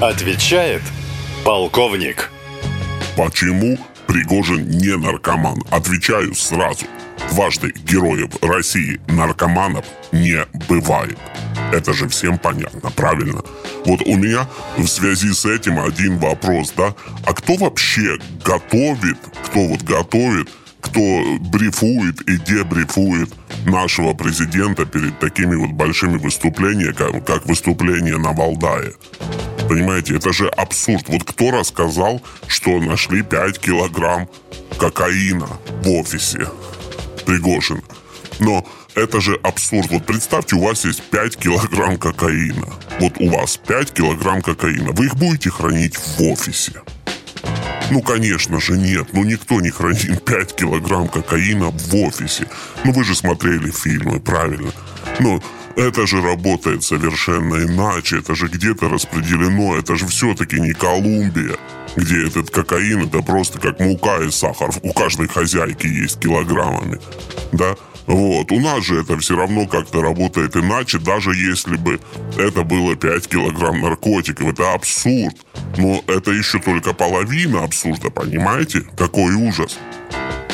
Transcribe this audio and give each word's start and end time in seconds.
Отвечает 0.00 0.82
полковник. 1.44 2.30
Почему 3.16 3.76
Пригожин 4.06 4.68
не 4.68 4.96
наркоман? 4.96 5.58
Отвечаю 5.72 6.36
сразу. 6.36 6.86
Дважды 7.32 7.72
героев 7.82 8.30
России 8.40 9.00
наркоманов 9.08 9.84
не 10.12 10.46
бывает. 10.68 11.18
Это 11.72 11.92
же 11.92 12.08
всем 12.08 12.38
понятно, 12.38 12.90
правильно? 12.90 13.42
Вот 13.86 14.02
у 14.02 14.14
меня 14.14 14.46
в 14.76 14.86
связи 14.86 15.32
с 15.32 15.44
этим 15.44 15.80
один 15.80 16.18
вопрос, 16.18 16.72
да? 16.76 16.94
А 17.26 17.34
кто 17.34 17.56
вообще 17.56 18.18
готовит, 18.44 19.18
кто 19.46 19.66
вот 19.66 19.82
готовит 19.82 20.48
кто 20.80 21.00
брифует 21.40 22.20
и 22.22 22.38
дебрифует 22.38 23.28
нашего 23.66 24.14
президента 24.14 24.86
перед 24.86 25.18
такими 25.18 25.56
вот 25.56 25.70
большими 25.70 26.16
выступлениями, 26.18 26.92
как, 26.92 27.26
как 27.26 27.46
выступление 27.46 28.16
на 28.16 28.32
Валдае. 28.32 28.94
Понимаете, 29.68 30.16
это 30.16 30.32
же 30.32 30.48
абсурд. 30.48 31.04
Вот 31.08 31.24
кто 31.24 31.50
рассказал, 31.50 32.22
что 32.46 32.78
нашли 32.80 33.22
5 33.22 33.58
килограмм 33.58 34.28
кокаина 34.78 35.48
в 35.82 35.88
офисе 35.90 36.48
Пригожина? 37.26 37.82
Но 38.40 38.66
это 38.94 39.20
же 39.20 39.38
абсурд. 39.42 39.90
Вот 39.90 40.06
представьте, 40.06 40.56
у 40.56 40.62
вас 40.64 40.84
есть 40.84 41.02
5 41.02 41.36
килограмм 41.36 41.98
кокаина. 41.98 42.72
Вот 43.00 43.12
у 43.18 43.28
вас 43.28 43.56
5 43.58 43.92
килограмм 43.92 44.42
кокаина. 44.42 44.92
Вы 44.92 45.06
их 45.06 45.16
будете 45.16 45.50
хранить 45.50 45.96
в 45.96 46.22
офисе. 46.22 46.80
Ну, 47.90 48.02
конечно 48.02 48.60
же, 48.60 48.76
нет. 48.76 49.08
Ну, 49.12 49.24
никто 49.24 49.60
не 49.60 49.70
хранит 49.70 50.24
5 50.24 50.54
килограмм 50.56 51.08
кокаина 51.08 51.70
в 51.70 51.94
офисе. 51.94 52.48
Ну, 52.84 52.92
вы 52.92 53.04
же 53.04 53.14
смотрели 53.14 53.70
фильмы, 53.70 54.20
правильно? 54.20 54.72
Ну, 55.20 55.42
это 55.78 56.08
же 56.08 56.20
работает 56.20 56.82
совершенно 56.82 57.64
иначе. 57.64 58.18
Это 58.18 58.34
же 58.34 58.48
где-то 58.48 58.88
распределено. 58.88 59.76
Это 59.76 59.96
же 59.96 60.06
все-таки 60.06 60.60
не 60.60 60.72
Колумбия, 60.72 61.56
где 61.94 62.26
этот 62.26 62.50
кокаин 62.50 63.06
это 63.06 63.22
просто 63.22 63.60
как 63.60 63.78
мука 63.78 64.18
и 64.22 64.30
сахар. 64.30 64.70
У 64.82 64.92
каждой 64.92 65.28
хозяйки 65.28 65.86
есть 65.86 66.18
килограммами. 66.18 66.98
Да? 67.52 67.76
Вот. 68.06 68.50
У 68.50 68.58
нас 68.58 68.84
же 68.84 69.00
это 69.00 69.16
все 69.18 69.36
равно 69.36 69.66
как-то 69.66 70.02
работает 70.02 70.56
иначе, 70.56 70.98
даже 70.98 71.30
если 71.36 71.76
бы 71.76 72.00
это 72.36 72.64
было 72.64 72.96
5 72.96 73.28
килограмм 73.28 73.80
наркотиков. 73.80 74.48
Это 74.48 74.72
абсурд. 74.72 75.36
Но 75.76 76.02
это 76.08 76.32
еще 76.32 76.58
только 76.58 76.92
половина 76.92 77.62
абсурда, 77.62 78.10
понимаете? 78.10 78.82
Какой 78.96 79.32
ужас. 79.34 79.78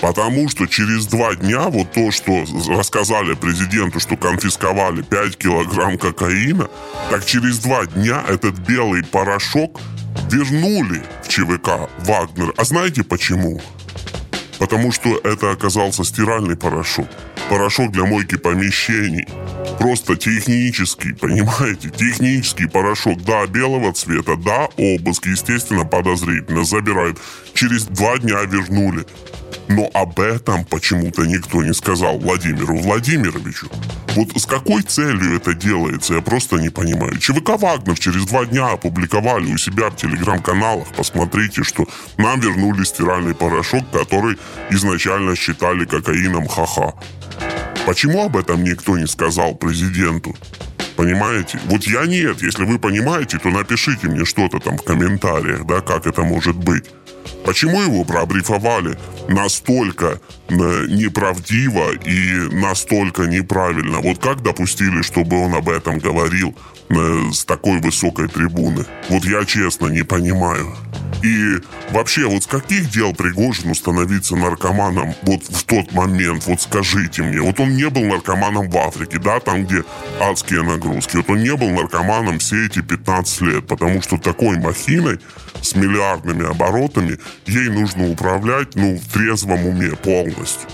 Потому 0.00 0.48
что 0.48 0.66
через 0.66 1.06
два 1.06 1.34
дня 1.34 1.68
вот 1.68 1.92
то, 1.92 2.10
что 2.10 2.44
рассказали 2.68 3.34
президенту, 3.34 4.00
что 4.00 4.16
конфисковали 4.16 5.02
5 5.02 5.36
килограмм 5.36 5.98
кокаина, 5.98 6.68
так 7.10 7.24
через 7.26 7.58
два 7.58 7.86
дня 7.86 8.24
этот 8.28 8.58
белый 8.58 9.04
порошок 9.04 9.78
вернули 10.30 11.02
в 11.22 11.28
ЧВК 11.28 11.90
Вагнер. 11.98 12.54
А 12.56 12.64
знаете 12.64 13.04
почему? 13.04 13.60
Потому 14.58 14.92
что 14.92 15.18
это 15.18 15.50
оказался 15.50 16.04
стиральный 16.04 16.56
порошок 16.56 17.06
порошок 17.50 17.90
для 17.90 18.04
мойки 18.04 18.36
помещений. 18.36 19.26
Просто 19.78 20.16
технический, 20.16 21.12
понимаете? 21.12 21.90
Технический 21.90 22.66
порошок, 22.66 23.22
да, 23.22 23.46
белого 23.46 23.92
цвета, 23.92 24.36
да, 24.36 24.68
обыск, 24.76 25.26
естественно, 25.26 25.84
подозрительно, 25.84 26.64
забирают. 26.64 27.18
Через 27.54 27.84
два 27.84 28.18
дня 28.18 28.42
вернули. 28.44 29.04
Но 29.70 29.88
об 29.94 30.18
этом 30.18 30.64
почему-то 30.64 31.24
никто 31.24 31.62
не 31.62 31.72
сказал 31.72 32.18
Владимиру 32.18 32.76
Владимировичу. 32.76 33.68
Вот 34.16 34.36
с 34.36 34.44
какой 34.44 34.82
целью 34.82 35.36
это 35.36 35.54
делается, 35.54 36.14
я 36.14 36.20
просто 36.20 36.56
не 36.56 36.70
понимаю. 36.70 37.16
ЧВК 37.18 37.50
«Вагнер» 37.50 37.96
через 37.96 38.26
два 38.26 38.46
дня 38.46 38.72
опубликовали 38.72 39.52
у 39.52 39.56
себя 39.56 39.90
в 39.90 39.96
телеграм-каналах. 39.96 40.88
Посмотрите, 40.96 41.62
что 41.62 41.86
нам 42.18 42.40
вернули 42.40 42.82
стиральный 42.82 43.32
порошок, 43.32 43.84
который 43.92 44.36
изначально 44.70 45.36
считали 45.36 45.84
кокаином 45.84 46.48
ха-ха. 46.48 46.92
Почему 47.86 48.24
об 48.24 48.36
этом 48.36 48.64
никто 48.64 48.98
не 48.98 49.06
сказал 49.06 49.54
президенту? 49.54 50.34
Понимаете? 50.96 51.60
Вот 51.66 51.84
я 51.84 52.06
нет. 52.06 52.42
Если 52.42 52.64
вы 52.64 52.80
понимаете, 52.80 53.38
то 53.38 53.50
напишите 53.50 54.08
мне 54.08 54.24
что-то 54.24 54.58
там 54.58 54.78
в 54.78 54.82
комментариях, 54.82 55.64
да, 55.64 55.80
как 55.80 56.08
это 56.08 56.22
может 56.22 56.56
быть. 56.56 56.90
Почему 57.44 57.82
его 57.82 58.04
пробрифовали 58.04 58.98
настолько 59.28 60.20
э, 60.48 60.86
неправдиво 60.88 61.92
и 61.94 62.54
настолько 62.54 63.24
неправильно? 63.24 64.00
Вот 64.00 64.18
как 64.18 64.42
допустили, 64.42 65.02
чтобы 65.02 65.42
он 65.42 65.54
об 65.54 65.68
этом 65.68 65.98
говорил 65.98 66.56
э, 66.88 67.30
с 67.32 67.44
такой 67.44 67.80
высокой 67.80 68.28
трибуны? 68.28 68.84
Вот 69.08 69.24
я 69.24 69.44
честно 69.44 69.86
не 69.86 70.02
понимаю. 70.02 70.74
И 71.22 71.58
вообще, 71.90 72.26
вот 72.26 72.44
с 72.44 72.46
каких 72.46 72.90
дел 72.90 73.12
Пригожину 73.12 73.74
становиться 73.74 74.36
наркоманом 74.36 75.14
вот 75.22 75.42
в 75.42 75.64
тот 75.64 75.92
момент? 75.92 76.46
Вот 76.46 76.62
скажите 76.62 77.22
мне. 77.22 77.40
Вот 77.40 77.60
он 77.60 77.76
не 77.76 77.88
был 77.90 78.02
наркоманом 78.04 78.70
в 78.70 78.76
Африке, 78.78 79.18
да, 79.18 79.38
там, 79.40 79.64
где 79.64 79.84
адские 80.18 80.62
нагрузки. 80.62 81.16
Вот 81.16 81.28
он 81.28 81.42
не 81.42 81.54
был 81.54 81.70
наркоманом 81.70 82.38
все 82.38 82.66
эти 82.66 82.80
15 82.80 83.40
лет, 83.42 83.66
потому 83.66 84.00
что 84.00 84.16
такой 84.16 84.58
махиной 84.58 85.18
с 85.60 85.74
миллиардными 85.74 86.48
оборотами 86.48 87.18
ей 87.46 87.68
нужно 87.68 88.10
управлять, 88.10 88.74
ну, 88.74 88.96
в 88.96 89.12
трезвом 89.12 89.66
уме 89.66 89.90
полностью. 89.90 90.68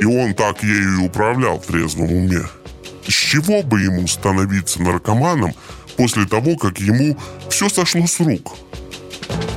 И 0.00 0.04
он 0.04 0.34
так 0.34 0.62
ею 0.64 0.94
и 0.94 1.06
управлял 1.06 1.60
в 1.60 1.66
трезвом 1.66 2.12
уме. 2.12 2.42
С 3.06 3.12
чего 3.12 3.62
бы 3.62 3.80
ему 3.80 4.08
становиться 4.08 4.82
наркоманом 4.82 5.54
после 5.96 6.24
того, 6.26 6.56
как 6.56 6.78
ему 6.78 7.16
все 7.48 7.68
сошло 7.68 8.06
с 8.06 8.18
рук? 8.18 8.56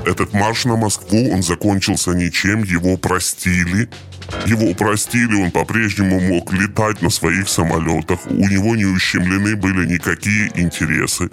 Этот 0.05 0.33
марш 0.33 0.65
на 0.65 0.75
Москву, 0.77 1.31
он 1.31 1.43
закончился 1.43 2.11
ничем, 2.11 2.63
его 2.63 2.97
простили. 2.97 3.89
Его 4.45 4.73
простили, 4.73 5.41
он 5.41 5.51
по-прежнему 5.51 6.19
мог 6.19 6.51
летать 6.51 7.01
на 7.01 7.09
своих 7.09 7.47
самолетах, 7.47 8.19
у 8.29 8.47
него 8.47 8.75
не 8.75 8.85
ущемлены 8.85 9.55
были 9.55 9.85
никакие 9.85 10.51
интересы. 10.55 11.29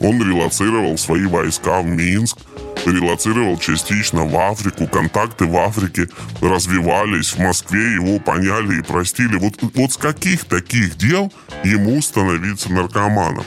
Он 0.00 0.22
релацировал 0.22 0.96
свои 0.96 1.26
войска 1.26 1.82
в 1.82 1.86
Минск, 1.86 2.38
релацировал 2.86 3.58
частично 3.58 4.24
в 4.24 4.36
Африку, 4.36 4.86
контакты 4.86 5.44
в 5.44 5.56
Африке 5.56 6.08
развивались, 6.40 7.32
в 7.32 7.38
Москве 7.38 7.94
его 7.94 8.18
поняли 8.18 8.78
и 8.78 8.82
простили. 8.82 9.36
Вот, 9.36 9.54
вот 9.74 9.92
с 9.92 9.96
каких 9.96 10.44
таких 10.44 10.96
дел 10.96 11.32
ему 11.64 12.00
становиться 12.00 12.72
наркоманом? 12.72 13.44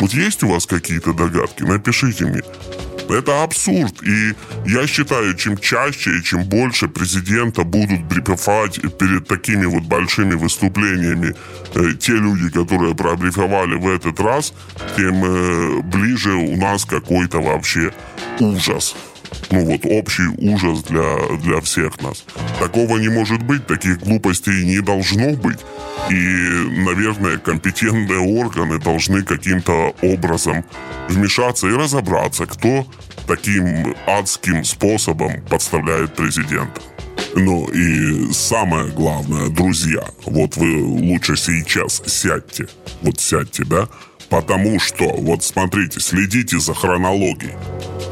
Вот 0.00 0.12
есть 0.12 0.42
у 0.42 0.48
вас 0.48 0.66
какие-то 0.66 1.12
догадки? 1.12 1.62
Напишите 1.62 2.26
мне. 2.26 2.42
Это 3.08 3.42
абсурд. 3.42 4.02
И 4.02 4.34
я 4.66 4.86
считаю, 4.86 5.34
чем 5.34 5.56
чаще 5.56 6.18
и 6.18 6.22
чем 6.22 6.44
больше 6.44 6.88
президента 6.88 7.64
будут 7.64 8.04
брифовать 8.04 8.80
перед 8.98 9.26
такими 9.26 9.64
вот 9.66 9.84
большими 9.84 10.34
выступлениями 10.34 11.34
э, 11.74 11.94
те 11.98 12.12
люди, 12.12 12.50
которые 12.50 12.94
пробрифовали 12.94 13.76
в 13.76 13.88
этот 13.88 14.20
раз, 14.20 14.52
тем 14.96 15.24
э, 15.24 15.82
ближе 15.82 16.34
у 16.34 16.56
нас 16.56 16.84
какой-то 16.84 17.40
вообще 17.40 17.92
ужас 18.40 18.94
ну 19.50 19.64
вот 19.64 19.80
общий 19.84 20.28
ужас 20.38 20.82
для, 20.84 21.16
для 21.42 21.60
всех 21.60 22.00
нас. 22.02 22.24
Такого 22.58 22.98
не 22.98 23.08
может 23.08 23.42
быть, 23.42 23.66
таких 23.66 24.00
глупостей 24.00 24.64
не 24.64 24.80
должно 24.80 25.30
быть. 25.34 25.58
И, 26.10 26.14
наверное, 26.14 27.38
компетентные 27.38 28.18
органы 28.18 28.78
должны 28.78 29.22
каким-то 29.22 29.94
образом 30.02 30.64
вмешаться 31.08 31.68
и 31.68 31.72
разобраться, 31.72 32.46
кто 32.46 32.86
таким 33.26 33.94
адским 34.06 34.64
способом 34.64 35.42
подставляет 35.48 36.14
президента. 36.14 36.80
Ну 37.34 37.66
и 37.66 38.32
самое 38.32 38.88
главное, 38.90 39.48
друзья, 39.48 40.04
вот 40.24 40.56
вы 40.56 40.82
лучше 40.82 41.36
сейчас 41.36 42.02
сядьте, 42.06 42.68
вот 43.02 43.20
сядьте, 43.20 43.64
да, 43.64 43.88
потому 44.30 44.80
что, 44.80 45.08
вот 45.16 45.42
смотрите, 45.42 46.00
следите 46.00 46.58
за 46.58 46.74
хронологией. 46.74 47.54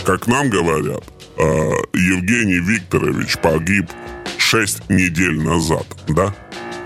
Как 0.05 0.27
нам 0.27 0.51
говорят, 0.51 1.03
э, 1.37 1.71
Евгений 1.95 2.61
Викторович 2.61 3.39
погиб 3.39 3.91
6 4.39 4.91
недель 4.91 5.43
назад, 5.43 5.87
да? 6.09 6.35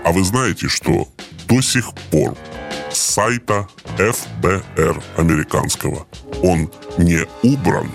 А 0.03 0.11
вы 0.11 0.23
знаете, 0.23 0.67
что 0.67 1.07
до 1.47 1.61
сих 1.61 1.93
пор 2.09 2.37
с 2.91 2.97
сайта 2.97 3.67
ФБР 3.97 5.01
американского 5.17 6.07
он 6.41 6.71
не 6.97 7.25
убран 7.43 7.91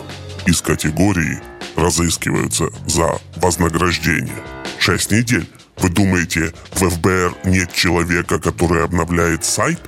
из 0.47 0.63
категории 0.63 1.41
разыскиваются 1.77 2.69
за 2.87 3.19
вознаграждение. 3.37 4.43
Шесть 4.79 5.11
недель. 5.11 5.49
Вы 5.79 5.91
думаете, 5.91 6.53
в 6.73 6.89
ФБР 6.89 7.35
нет 7.45 7.73
человека, 7.73 8.39
который 8.39 8.83
обновляет 8.85 9.45
сайт? 9.45 9.79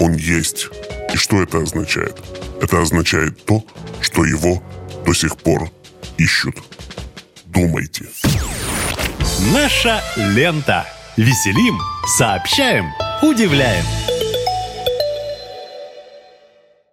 Он 0.00 0.14
есть. 0.14 0.68
И 1.14 1.16
что 1.16 1.42
это 1.42 1.58
означает? 1.58 2.16
Это 2.60 2.80
означает 2.80 3.44
то, 3.44 3.64
что 4.00 4.24
его 4.24 4.62
до 5.06 5.14
сих 5.14 5.36
пор 5.36 5.70
ищут. 6.18 6.56
Думайте. 7.46 8.06
Наша 9.52 10.02
лента. 10.16 10.86
Веселим, 11.16 11.80
сообщаем, 12.16 12.92
удивляем. 13.22 13.84